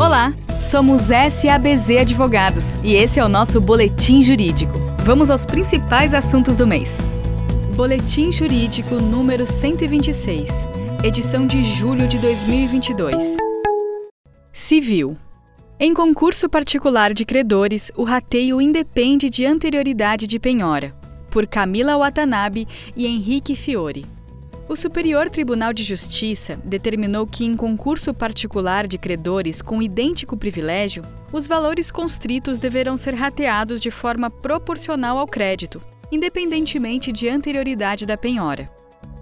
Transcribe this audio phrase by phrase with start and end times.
[0.00, 4.72] Olá, somos SABZ Advogados e esse é o nosso Boletim Jurídico.
[5.04, 6.96] Vamos aos principais assuntos do mês.
[7.76, 10.48] Boletim Jurídico número 126,
[11.04, 13.36] edição de julho de 2022.
[14.54, 15.18] Civil.
[15.78, 20.94] Em concurso particular de credores, o rateio independe de anterioridade de penhora,
[21.30, 24.06] por Camila Watanabe e Henrique Fiore.
[24.70, 31.02] O Superior Tribunal de Justiça determinou que, em concurso particular de credores com idêntico privilégio,
[31.32, 38.16] os valores constritos deverão ser rateados de forma proporcional ao crédito, independentemente de anterioridade da
[38.16, 38.70] penhora.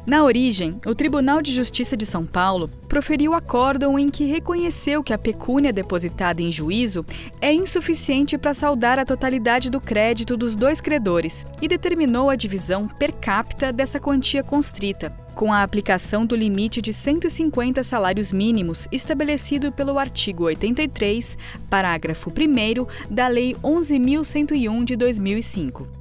[0.06, 5.12] Na origem, o Tribunal de Justiça de São Paulo proferiu acórdão em que reconheceu que
[5.12, 7.04] a pecúnia depositada em juízo
[7.42, 12.88] é insuficiente para saldar a totalidade do crédito dos dois credores e determinou a divisão
[12.88, 19.72] per capita dessa quantia constrita, com a aplicação do limite de 150 salários mínimos estabelecido
[19.72, 21.36] pelo artigo 83,
[21.68, 25.95] parágrafo 1 da Lei 11.101 de 2005.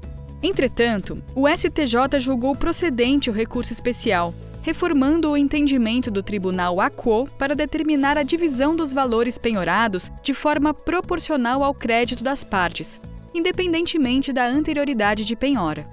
[0.46, 7.54] Entretanto, o STJ julgou procedente o recurso especial, reformando o entendimento do Tribunal ACO para
[7.54, 13.00] determinar a divisão dos valores penhorados de forma proporcional ao crédito das partes,
[13.32, 15.88] independentemente da anterioridade de penhora.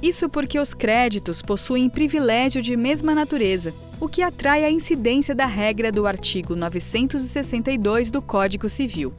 [0.00, 5.44] Isso porque os créditos possuem privilégio de mesma natureza, o que atrai a incidência da
[5.44, 9.12] regra do artigo 962 do Código Civil.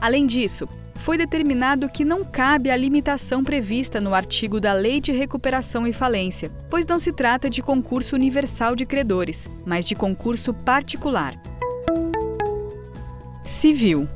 [0.00, 0.68] Além disso,
[0.98, 5.92] foi determinado que não cabe a limitação prevista no artigo da Lei de Recuperação e
[5.92, 11.40] Falência, pois não se trata de concurso universal de credores, mas de concurso particular.
[13.44, 14.08] Civil.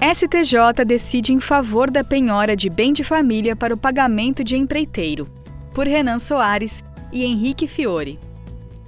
[0.00, 5.28] STJ decide em favor da penhora de bem de família para o pagamento de empreiteiro,
[5.74, 8.18] por Renan Soares e Henrique Fiore.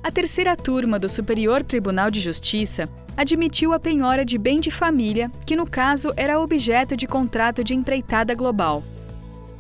[0.02, 5.30] A terceira turma do Superior Tribunal de Justiça admitiu a penhora de bem de família,
[5.46, 8.82] que no caso era objeto de contrato de empreitada global.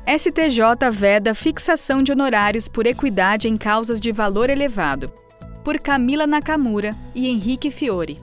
[0.07, 5.13] STJ veda fixação de honorários por equidade em causas de valor elevado.
[5.63, 8.19] Por Camila Nakamura e Henrique Fiore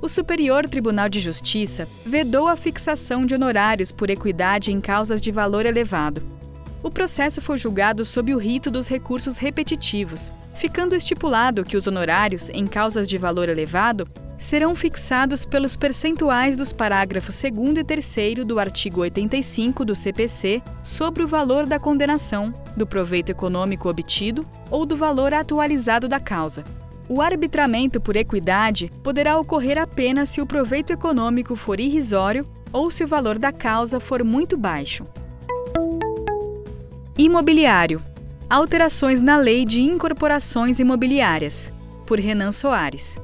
[0.00, 5.32] o Superior Tribunal de Justiça vedou a fixação de honorários por equidade em causas de
[5.32, 6.22] valor elevado.
[6.82, 12.48] O processo foi julgado sob o rito dos recursos repetitivos, ficando estipulado que os honorários
[12.50, 14.08] em causas de valor elevado
[14.38, 21.24] serão fixados pelos percentuais dos parágrafos 2 e 3 do artigo 85 do CPC sobre
[21.24, 26.62] o valor da condenação, do proveito econômico obtido ou do valor atualizado da causa,
[27.08, 33.04] o arbitramento por equidade poderá ocorrer apenas se o proveito econômico for irrisório ou se
[33.04, 35.06] o valor da causa for muito baixo.
[37.16, 38.02] Imobiliário.
[38.48, 41.72] Alterações na Lei de Incorporações Imobiliárias,
[42.06, 43.18] por Renan Soares.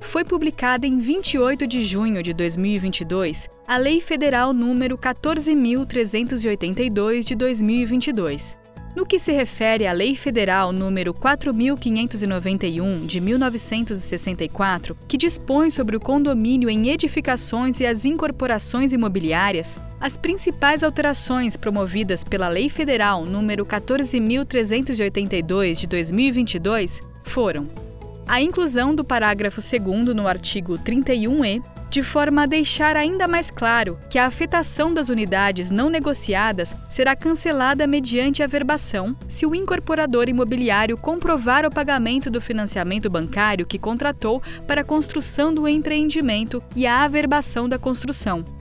[0.00, 8.57] Foi publicada em 28 de junho de 2022 a Lei Federal número 14382 de 2022.
[8.98, 16.00] No que se refere à Lei Federal número 4591 de 1964, que dispõe sobre o
[16.00, 23.64] condomínio em edificações e as incorporações imobiliárias, as principais alterações promovidas pela Lei Federal número
[23.64, 27.70] 14382 de 2022 foram:
[28.26, 33.98] a inclusão do parágrafo 2 no artigo 31E de forma a deixar ainda mais claro
[34.10, 40.96] que a afetação das unidades não negociadas será cancelada mediante averbação se o incorporador imobiliário
[40.96, 47.04] comprovar o pagamento do financiamento bancário que contratou para a construção do empreendimento e a
[47.04, 48.57] averbação da construção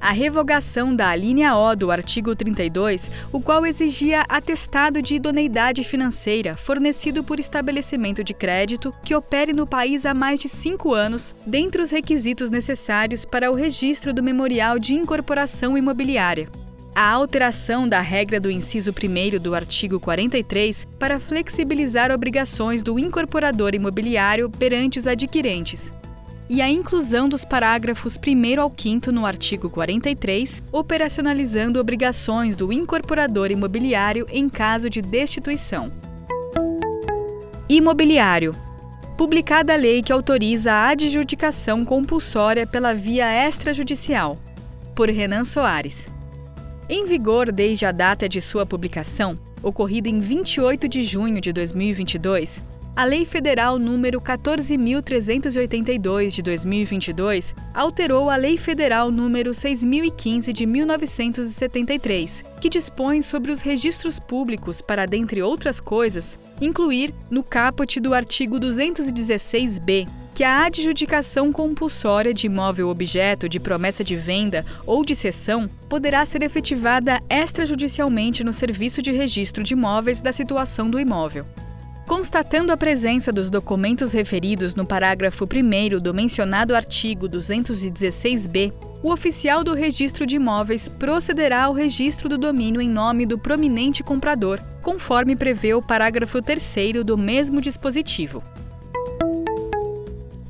[0.00, 6.56] a revogação da alínea O do artigo 32, o qual exigia atestado de idoneidade financeira
[6.56, 11.82] fornecido por estabelecimento de crédito que opere no país há mais de cinco anos, dentre
[11.82, 16.48] os requisitos necessários para o registro do memorial de incorporação imobiliária.
[16.94, 23.74] A alteração da regra do inciso 1 do artigo 43 para flexibilizar obrigações do incorporador
[23.74, 25.92] imobiliário perante os adquirentes
[26.50, 33.52] e a inclusão dos parágrafos 1 ao 5 no artigo 43, operacionalizando obrigações do incorporador
[33.52, 35.92] imobiliário em caso de destituição.
[37.68, 38.52] Imobiliário.
[39.16, 44.36] Publicada a lei que autoriza a adjudicação compulsória pela via extrajudicial.
[44.92, 46.08] Por Renan Soares.
[46.88, 52.60] Em vigor desde a data de sua publicação, ocorrida em 28 de junho de 2022,
[53.00, 62.44] a Lei Federal número 14382 de 2022 alterou a Lei Federal número 6015 de 1973,
[62.60, 68.60] que dispõe sobre os registros públicos para, dentre outras coisas, incluir no caput do artigo
[68.60, 75.70] 216b que a adjudicação compulsória de imóvel objeto de promessa de venda ou de cessão
[75.88, 81.46] poderá ser efetivada extrajudicialmente no Serviço de Registro de Imóveis da situação do imóvel.
[82.10, 89.62] Constatando a presença dos documentos referidos no parágrafo 1 do mencionado artigo 216b, o oficial
[89.62, 95.36] do registro de imóveis procederá ao registro do domínio em nome do prominente comprador, conforme
[95.36, 98.42] prevê o parágrafo 3 do mesmo dispositivo.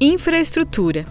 [0.01, 1.05] Infraestrutura.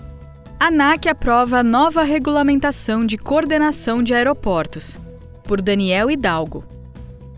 [0.60, 4.98] ANAC aprova nova regulamentação de coordenação de aeroportos.
[5.44, 6.66] Por Daniel Hidalgo.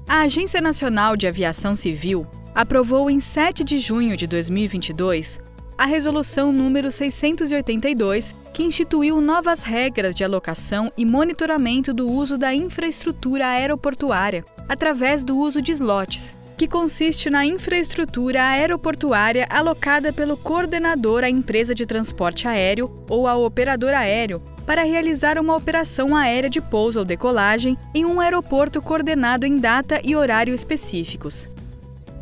[0.08, 5.40] A Agência Nacional de Aviação Civil aprovou em 7 de junho de 2022
[5.82, 12.54] a Resolução número 682, que instituiu novas regras de alocação e monitoramento do uso da
[12.54, 21.24] infraestrutura aeroportuária através do uso de slots, que consiste na infraestrutura aeroportuária alocada pelo coordenador
[21.24, 26.62] à empresa de transporte aéreo ou ao operador aéreo para realizar uma operação aérea de
[26.62, 31.50] pouso ou decolagem em um aeroporto coordenado em data e horário específicos.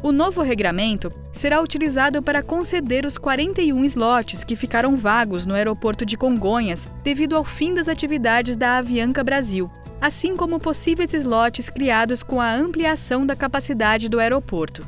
[0.02, 6.06] O novo regramento será utilizado para conceder os 41 slots que ficaram vagos no aeroporto
[6.06, 9.70] de Congonhas devido ao fim das atividades da Avianca Brasil,
[10.00, 14.88] assim como possíveis slots criados com a ampliação da capacidade do aeroporto.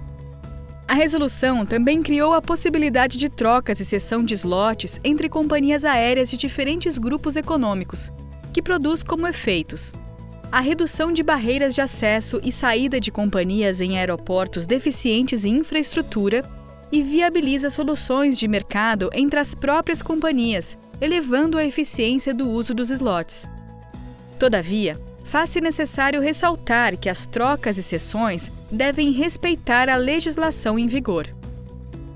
[0.87, 6.29] A resolução também criou a possibilidade de trocas e cessão de slots entre companhias aéreas
[6.29, 8.09] de diferentes grupos econômicos,
[8.53, 9.91] que produz como efeitos
[10.51, 16.43] a redução de barreiras de acesso e saída de companhias em aeroportos deficientes em infraestrutura
[16.91, 22.89] e viabiliza soluções de mercado entre as próprias companhias, elevando a eficiência do uso dos
[22.89, 23.49] slots.
[24.37, 31.27] Todavia, faz-se necessário ressaltar que as trocas e cessões devem respeitar a legislação em vigor.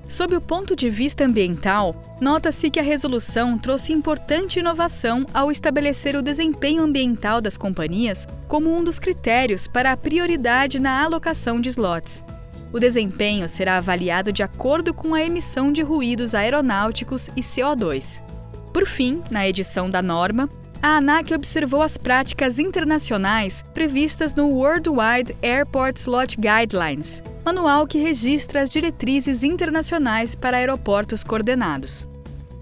[0.06, 6.16] Sob o ponto de vista ambiental, nota-se que a resolução trouxe importante inovação ao estabelecer
[6.16, 11.68] o desempenho ambiental das companhias como um dos critérios para a prioridade na alocação de
[11.68, 12.24] slots.
[12.72, 18.22] O desempenho será avaliado de acordo com a emissão de ruídos aeronáuticos e CO2.
[18.72, 20.50] Por fim, na edição da norma,
[20.82, 28.60] a ANAC observou as práticas internacionais previstas no Worldwide Airport Slot Guidelines, manual que registra
[28.60, 32.04] as diretrizes internacionais para aeroportos coordenados.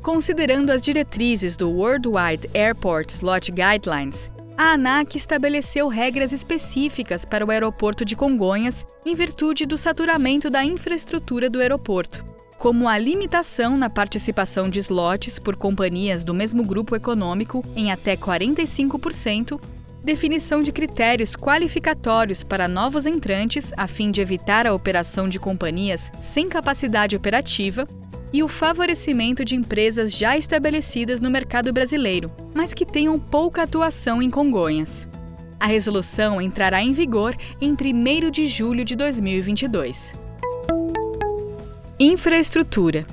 [0.02, 7.50] Considerando as diretrizes do Worldwide Airport Slot Guidelines, a ANAC estabeleceu regras específicas para o
[7.50, 12.22] aeroporto de Congonhas em virtude do saturamento da infraestrutura do aeroporto
[12.56, 18.16] como a limitação na participação de slots por companhias do mesmo grupo econômico em até
[18.16, 19.60] 45%,
[20.04, 26.12] definição de critérios qualificatórios para novos entrantes a fim de evitar a operação de companhias
[26.20, 27.88] sem capacidade operativa
[28.30, 34.20] e o favorecimento de empresas já estabelecidas no mercado brasileiro, mas que tenham pouca atuação
[34.20, 35.08] em Congonhas.
[35.58, 40.12] A resolução entrará em vigor em 1 de julho de 2022.
[41.98, 43.06] Infraestrutura.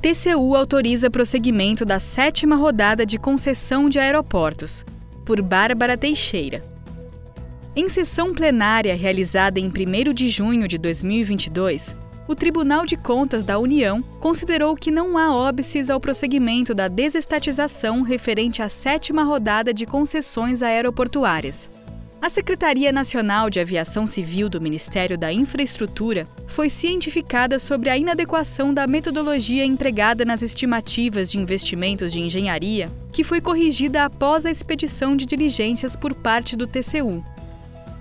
[0.00, 4.86] TCU autoriza prosseguimento da sétima rodada de concessão de aeroportos,
[5.24, 6.64] por Bárbara Teixeira.
[7.74, 11.96] Em sessão plenária realizada em 1 de junho de 2022,
[12.28, 18.02] o Tribunal de Contas da União considerou que não há óbices ao prosseguimento da desestatização
[18.02, 21.70] referente à sétima rodada de concessões aeroportuárias.
[22.22, 28.72] A Secretaria Nacional de Aviação Civil do Ministério da Infraestrutura foi cientificada sobre a inadequação
[28.72, 35.16] da metodologia empregada nas estimativas de investimentos de engenharia, que foi corrigida após a expedição
[35.16, 37.24] de diligências por parte do TCU.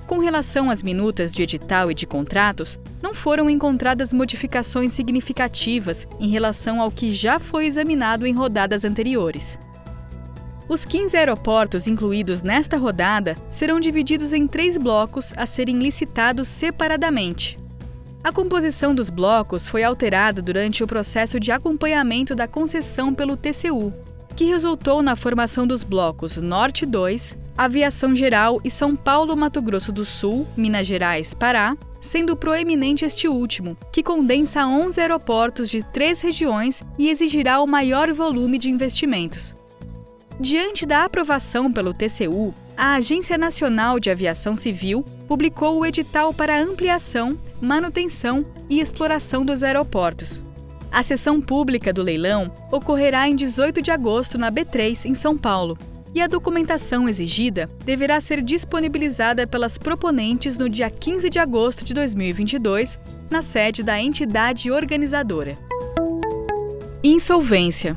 [0.05, 6.29] Com relação às minutas de edital e de contratos, não foram encontradas modificações significativas em
[6.29, 9.57] relação ao que já foi examinado em rodadas anteriores.
[10.71, 17.59] Os 15 aeroportos incluídos nesta rodada serão divididos em três blocos a serem licitados separadamente.
[18.23, 23.93] A composição dos blocos foi alterada durante o processo de acompanhamento da concessão pelo TCU,
[24.33, 29.91] que resultou na formação dos blocos Norte 2, Aviação Geral e São Paulo, Mato Grosso
[29.91, 36.21] do Sul, Minas Gerais, Pará, sendo proeminente este último, que condensa 11 aeroportos de três
[36.21, 39.59] regiões e exigirá o maior volume de investimentos.
[40.41, 46.59] Diante da aprovação pelo TCU, a Agência Nacional de Aviação Civil publicou o edital para
[46.59, 50.43] ampliação, manutenção e exploração dos aeroportos.
[50.91, 55.77] A sessão pública do leilão ocorrerá em 18 de agosto na B3, em São Paulo,
[56.11, 61.93] e a documentação exigida deverá ser disponibilizada pelas proponentes no dia 15 de agosto de
[61.93, 65.55] 2022, na sede da entidade organizadora.
[67.03, 67.95] Insolvência.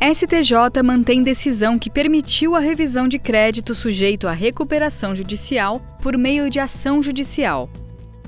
[0.00, 6.48] STJ mantém decisão que permitiu a revisão de crédito sujeito à recuperação judicial por meio
[6.48, 7.68] de ação judicial,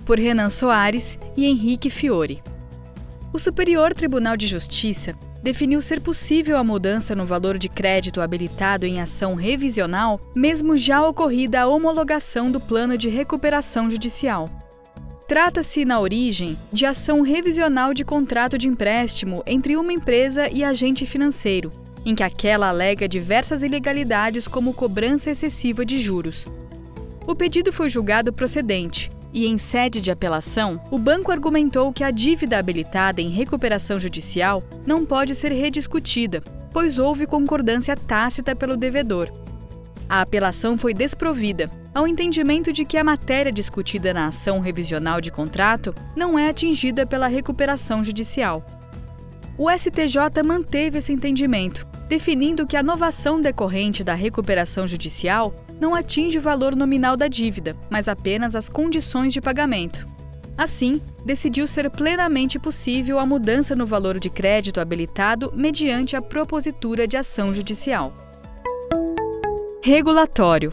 [0.04, 2.42] por Renan Soares e Henrique Fiore.
[3.32, 8.84] O Superior Tribunal de Justiça definiu ser possível a mudança no valor de crédito habilitado
[8.84, 14.50] em ação revisional, mesmo já ocorrida a homologação do plano de recuperação judicial.
[15.30, 21.06] Trata-se, na origem, de ação revisional de contrato de empréstimo entre uma empresa e agente
[21.06, 21.70] financeiro,
[22.04, 26.48] em que aquela alega diversas ilegalidades como cobrança excessiva de juros.
[27.28, 32.10] O pedido foi julgado procedente e, em sede de apelação, o banco argumentou que a
[32.10, 39.32] dívida habilitada em recuperação judicial não pode ser rediscutida, pois houve concordância tácita pelo devedor.
[40.08, 45.30] A apelação foi desprovida ao entendimento de que a matéria discutida na ação revisional de
[45.30, 48.64] contrato não é atingida pela recuperação judicial.
[49.58, 56.38] O STJ manteve esse entendimento, definindo que a novação decorrente da recuperação judicial não atinge
[56.38, 60.06] o valor nominal da dívida, mas apenas as condições de pagamento.
[60.56, 67.06] Assim, decidiu ser plenamente possível a mudança no valor de crédito habilitado mediante a propositura
[67.06, 68.14] de ação judicial.
[69.82, 70.72] Regulatório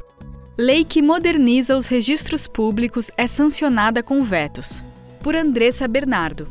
[0.59, 4.83] Lei que moderniza os registros públicos é sancionada com vetos.
[5.19, 6.47] Por Andressa Bernardo.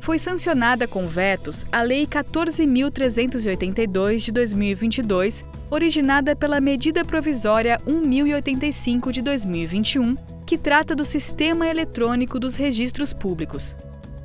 [0.00, 9.22] Foi sancionada com vetos a Lei 14.382 de 2022, originada pela Medida Provisória 1085 de
[9.22, 13.76] 2021, que trata do Sistema Eletrônico dos Registros Públicos.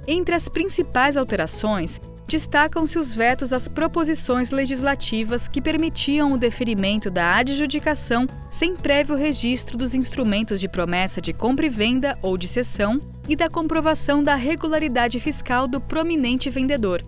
[0.08, 7.36] Entre as principais alterações destacam-se os vetos às proposições legislativas que permitiam o deferimento da
[7.36, 13.00] adjudicação sem prévio registro dos instrumentos de promessa de compra e venda ou de cessão
[13.28, 17.04] e da comprovação da regularidade fiscal do prominente vendedor.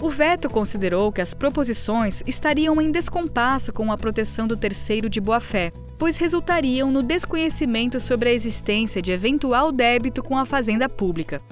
[0.00, 5.20] O veto considerou que as proposições estariam em descompasso com a proteção do terceiro de
[5.20, 11.42] boa-fé, pois resultariam no desconhecimento sobre a existência de eventual débito com a fazenda pública.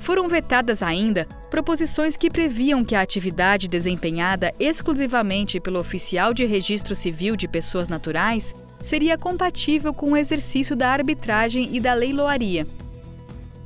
[0.00, 6.96] Foram vetadas ainda proposições que previam que a atividade desempenhada exclusivamente pelo oficial de registro
[6.96, 12.66] civil de pessoas naturais seria compatível com o exercício da arbitragem e da leiloaria.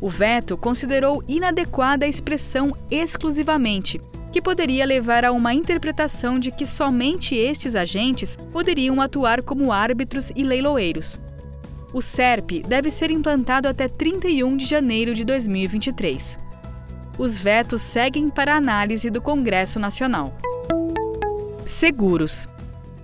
[0.00, 4.00] O veto considerou inadequada a expressão exclusivamente,
[4.32, 10.32] que poderia levar a uma interpretação de que somente estes agentes poderiam atuar como árbitros
[10.34, 11.20] e leiloeiros.
[11.94, 16.40] O SERP deve ser implantado até 31 de janeiro de 2023.
[17.16, 20.36] os vetos seguem para análise do Congresso Nacional.
[21.64, 22.48] Seguros.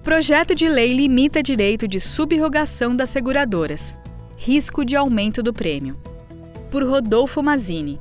[0.03, 3.97] Projeto de lei limita direito de subrogação das seguradoras.
[4.37, 5.97] Risco de aumento do prêmio.
[6.69, 8.01] Por Rodolfo Mazini.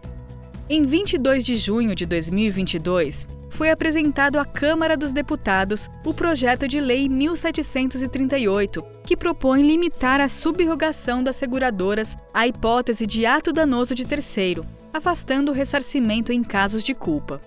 [0.68, 6.80] Em 22 de junho de 2022, foi apresentado à Câmara dos Deputados o projeto de
[6.82, 14.06] lei 1738, que propõe limitar a subrogação das seguradoras à hipótese de ato danoso de
[14.06, 14.64] terceiro,
[14.94, 17.42] afastando o ressarcimento em casos de culpa.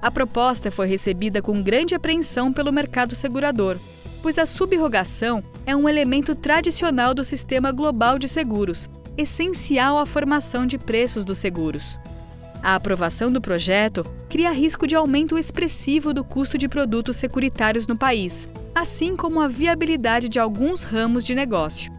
[0.00, 3.76] A proposta foi recebida com grande apreensão pelo mercado segurador,
[4.22, 10.64] pois a subrogação é um elemento tradicional do sistema global de seguros, essencial à formação
[10.64, 11.98] de preços dos seguros.
[12.62, 17.96] A aprovação do projeto cria risco de aumento expressivo do custo de produtos securitários no
[17.96, 21.90] país, assim como a viabilidade de alguns ramos de negócio.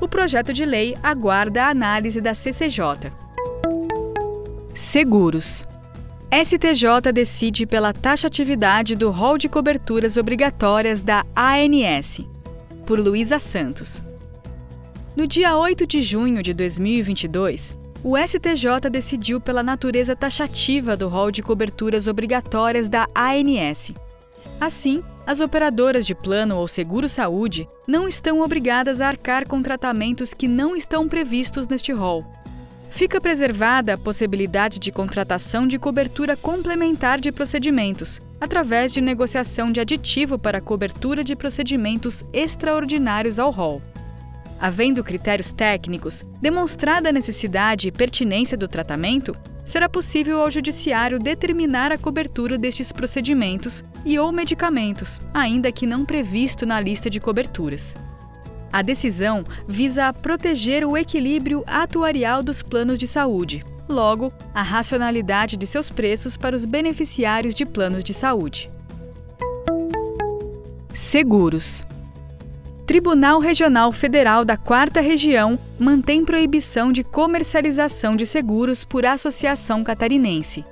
[0.00, 3.12] O projeto de lei aguarda a análise da CCJ.
[4.74, 5.66] Seguros.
[6.32, 12.20] STJ decide pela taxatividade do rol de coberturas obrigatórias da ANS.
[12.86, 14.02] Por Luísa Santos.
[15.14, 21.30] No dia 8 de junho de 2022, o STJ decidiu pela natureza taxativa do rol
[21.30, 23.92] de coberturas obrigatórias da ANS.
[24.58, 30.48] Assim, as operadoras de plano ou seguro-saúde não estão obrigadas a arcar com tratamentos que
[30.48, 32.24] não estão previstos neste rol.
[32.90, 39.80] Fica preservada a possibilidade de contratação de cobertura complementar de procedimentos, através de negociação de
[39.80, 43.80] aditivo para cobertura de procedimentos extraordinários ao rol.
[44.60, 51.90] Havendo critérios técnicos, demonstrada a necessidade e pertinência do tratamento, será possível ao Judiciário determinar
[51.90, 57.96] a cobertura destes procedimentos e ou medicamentos, ainda que não previsto na lista de coberturas.
[58.70, 65.66] A decisão visa proteger o equilíbrio atuarial dos planos de saúde, logo, a racionalidade de
[65.66, 68.70] seus preços para os beneficiários de planos de saúde.
[70.92, 71.82] Seguros.
[72.90, 80.64] Tribunal Regional Federal da Quarta Região mantém proibição de comercialização de seguros por Associação Catarinense.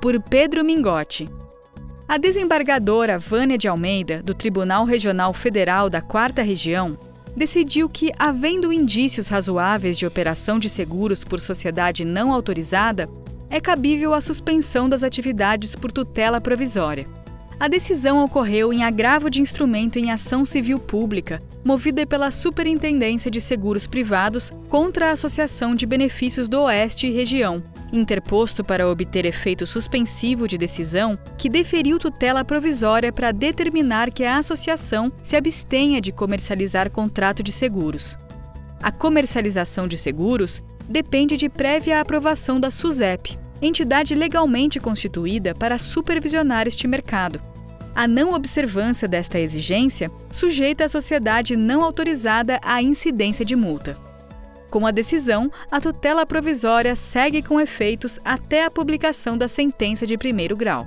[0.00, 1.28] Por Pedro Mingotti.
[2.08, 6.98] A desembargadora Vânia de Almeida, do Tribunal Regional Federal da Quarta Região,
[7.36, 13.06] decidiu que, havendo indícios razoáveis de operação de seguros por sociedade não autorizada,
[13.50, 17.06] é cabível a suspensão das atividades por tutela provisória.
[17.58, 23.40] A decisão ocorreu em agravo de instrumento em ação civil pública, movida pela Superintendência de
[23.40, 29.66] Seguros Privados contra a Associação de Benefícios do Oeste e Região, interposto para obter efeito
[29.66, 36.12] suspensivo de decisão que deferiu tutela provisória para determinar que a associação se abstenha de
[36.12, 38.18] comercializar contrato de seguros.
[38.82, 46.66] A comercialização de seguros depende de prévia aprovação da SUSEP, entidade legalmente constituída para supervisionar
[46.66, 47.40] este mercado.
[47.94, 53.96] A não observância desta exigência sujeita a sociedade não autorizada à incidência de multa.
[54.68, 60.18] Com a decisão, a tutela provisória segue com efeitos até a publicação da sentença de
[60.18, 60.86] primeiro grau.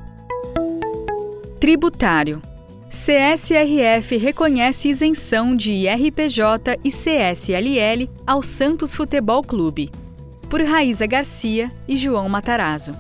[1.60, 2.42] Tributário.
[2.90, 9.92] CSRF reconhece isenção de IRPJ e CSLL ao Santos Futebol Clube
[10.50, 12.94] por Raíza Garcia e João Matarazzo.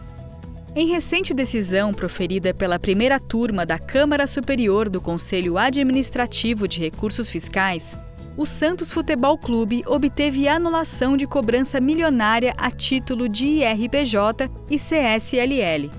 [0.75, 7.27] Em recente decisão proferida pela primeira turma da Câmara Superior do Conselho Administrativo de Recursos
[7.27, 7.97] Fiscais,
[8.37, 15.89] o Santos Futebol Clube obteve anulação de cobrança milionária a título de IRPJ e CSLL.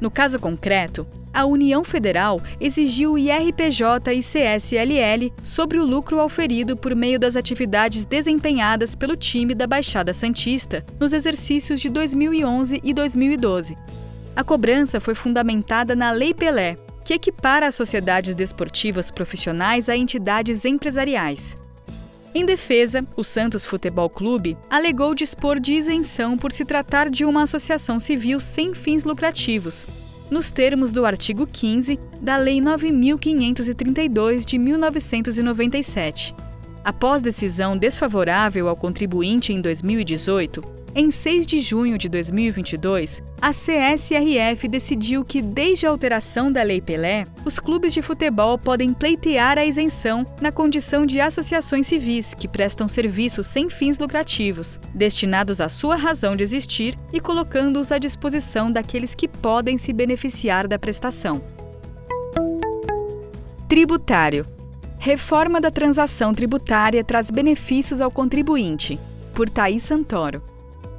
[0.00, 1.04] No caso concreto,
[1.34, 8.04] a União Federal exigiu IRPJ e CSLL sobre o lucro auferido por meio das atividades
[8.04, 13.76] desempenhadas pelo time da Baixada Santista nos exercícios de 2011 e 2012.
[14.36, 20.64] A cobrança foi fundamentada na Lei Pelé, que equipara as sociedades desportivas profissionais a entidades
[20.64, 21.58] empresariais.
[22.34, 27.42] Em defesa, o Santos Futebol Clube alegou dispor de isenção por se tratar de uma
[27.42, 29.86] associação civil sem fins lucrativos,
[30.30, 36.34] nos termos do artigo 15 da Lei 9532 de 1997.
[36.84, 44.68] Após decisão desfavorável ao contribuinte em 2018, em 6 de junho de 2022, a CSRF
[44.68, 49.64] decidiu que, desde a alteração da Lei Pelé, os clubes de futebol podem pleitear a
[49.64, 55.96] isenção na condição de associações civis que prestam serviços sem fins lucrativos, destinados à sua
[55.96, 61.42] razão de existir e colocando-os à disposição daqueles que podem se beneficiar da prestação.
[63.68, 64.46] Tributário.
[64.96, 68.98] Reforma da transação tributária traz benefícios ao contribuinte.
[69.34, 70.53] Por Thaís Santoro.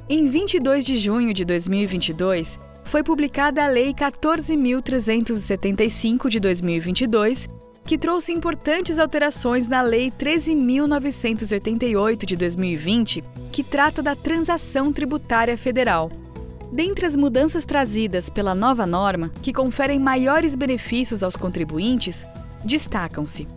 [0.08, 7.48] Em 22 de junho de 2022, foi publicada a Lei 14.375 de 2022,
[7.84, 16.08] que trouxe importantes alterações na Lei 13.988 de 2020, que trata da transação tributária federal.
[16.70, 22.24] Dentre as mudanças trazidas pela nova norma, que conferem maiores benefícios aos contribuintes,
[22.64, 23.48] destacam-se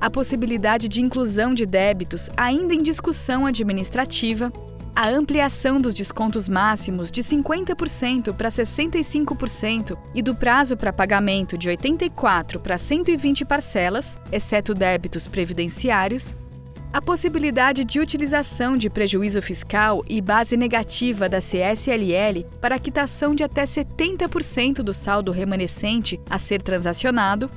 [0.00, 4.50] a possibilidade de inclusão de débitos ainda em discussão administrativa,
[4.94, 11.68] a ampliação dos descontos máximos de 50% para 65% e do prazo para pagamento de
[11.68, 16.36] 84 para 120 parcelas, exceto débitos previdenciários,
[16.92, 23.44] a possibilidade de utilização de prejuízo fiscal e base negativa da CSLL para quitação de
[23.44, 27.48] até 70% do saldo remanescente a ser transacionado,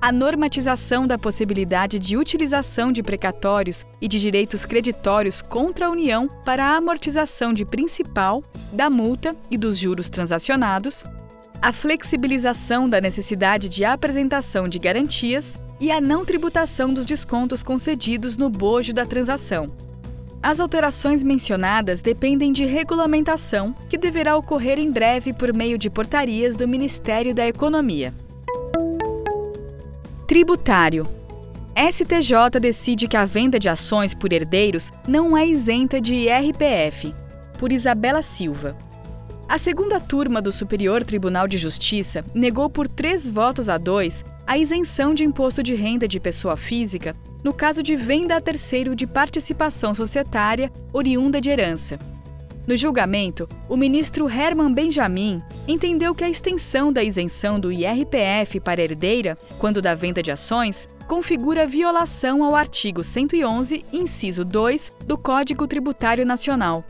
[0.00, 6.28] a normatização da possibilidade de utilização de precatórios e de direitos creditórios contra a União
[6.44, 11.04] para a amortização de principal, da multa e dos juros transacionados,
[11.60, 18.36] a flexibilização da necessidade de apresentação de garantias e a não tributação dos descontos concedidos
[18.36, 19.72] no bojo da transação.
[20.40, 26.56] As alterações mencionadas dependem de regulamentação, que deverá ocorrer em breve por meio de portarias
[26.56, 28.14] do Ministério da Economia.
[30.28, 31.08] Tributário.
[31.74, 37.14] STJ decide que a venda de ações por herdeiros não é isenta de IRPF.
[37.58, 38.76] Por Isabela Silva.
[39.48, 44.58] A segunda turma do Superior Tribunal de Justiça negou por três votos a dois a
[44.58, 49.06] isenção de imposto de renda de pessoa física no caso de venda a terceiro de
[49.06, 51.98] participação societária oriunda de herança.
[52.68, 58.82] No julgamento, o ministro Herman Benjamin entendeu que a extensão da isenção do IRPF para
[58.82, 65.66] herdeira, quando da venda de ações, configura violação ao artigo 111, inciso 2 do Código
[65.66, 66.84] Tributário Nacional.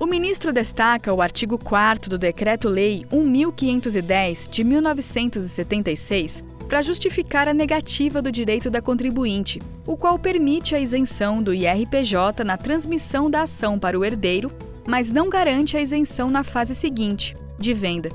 [0.00, 8.22] O ministro destaca o artigo 4 do Decreto-Lei 1510 de 1976 para justificar a negativa
[8.22, 13.78] do direito da contribuinte, o qual permite a isenção do IRPJ na transmissão da ação
[13.78, 14.50] para o herdeiro
[14.88, 18.08] mas não garante a isenção na fase seguinte, de venda.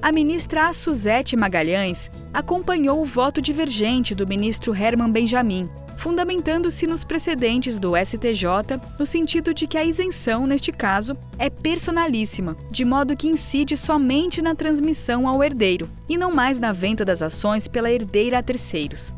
[0.00, 7.78] A ministra Suzete Magalhães acompanhou o voto divergente do ministro Herman Benjamin, fundamentando-se nos precedentes
[7.78, 13.28] do STJ no sentido de que a isenção, neste caso, é personalíssima, de modo que
[13.28, 18.38] incide somente na transmissão ao herdeiro e não mais na venda das ações pela herdeira
[18.38, 19.14] a terceiros.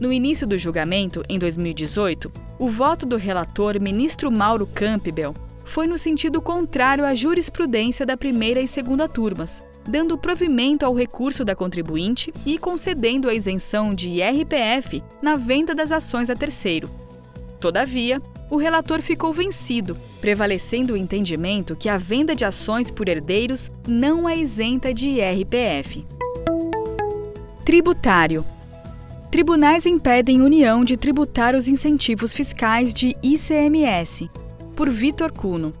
[0.00, 5.32] No início do julgamento, em 2018, o voto do relator ministro Mauro Campbell
[5.68, 11.44] foi no sentido contrário à jurisprudência da primeira e segunda turmas, dando provimento ao recurso
[11.44, 16.88] da contribuinte e concedendo a isenção de IRPF na venda das ações a terceiro.
[17.60, 23.70] Todavia, o relator ficou vencido, prevalecendo o entendimento que a venda de ações por herdeiros
[23.86, 26.06] não é isenta de IRPF.
[27.62, 28.42] Tributário.
[29.30, 34.30] Tribunais impedem União de tributar os incentivos fiscais de ICMS,
[34.78, 35.74] por Vitor Cuno.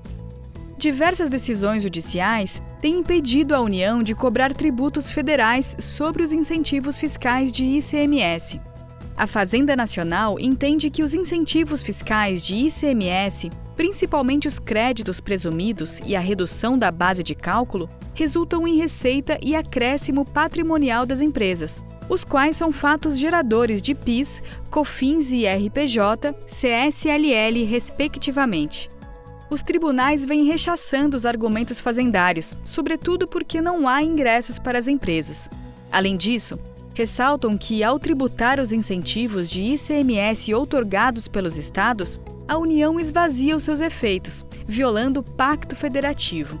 [0.76, 7.52] Diversas decisões judiciais têm impedido a União de cobrar tributos federais sobre os incentivos fiscais
[7.52, 8.60] de ICMS.
[9.16, 16.16] A Fazenda Nacional entende que os incentivos fiscais de ICMS, principalmente os créditos presumidos e
[16.16, 22.24] a redução da base de cálculo, resultam em receita e acréscimo patrimonial das empresas, os
[22.24, 28.90] quais são fatos geradores de PIS, COFINS e RPJ, CSLL, respectivamente.
[29.50, 35.48] Os tribunais vêm rechaçando os argumentos fazendários, sobretudo porque não há ingressos para as empresas.
[35.90, 36.58] Além disso,
[36.92, 43.62] ressaltam que, ao tributar os incentivos de ICMS outorgados pelos estados, a União esvazia os
[43.62, 46.60] seus efeitos, violando o Pacto Federativo.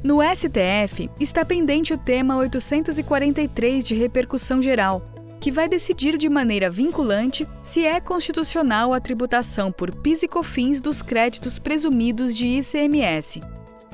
[0.04, 5.06] No STF, está pendente o tema 843 de repercussão geral,
[5.40, 10.82] que vai decidir de maneira vinculante se é constitucional a tributação por PIS e COFINS
[10.82, 13.42] dos créditos presumidos de ICMS.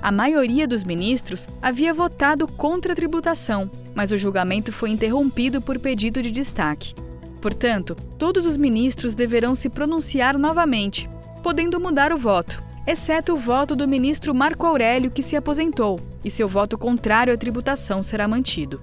[0.01, 5.77] A maioria dos ministros havia votado contra a tributação, mas o julgamento foi interrompido por
[5.77, 6.95] pedido de destaque.
[7.41, 11.09] Portanto, todos os ministros deverão se pronunciar novamente,
[11.43, 16.31] podendo mudar o voto exceto o voto do ministro Marco Aurélio, que se aposentou, e
[16.31, 18.81] seu voto contrário à tributação será mantido.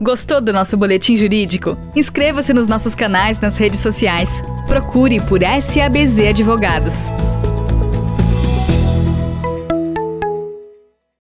[0.00, 1.76] Gostou do nosso boletim jurídico?
[1.94, 4.42] Inscreva-se nos nossos canais nas redes sociais.
[4.66, 7.08] Procure por SABZ Advogados.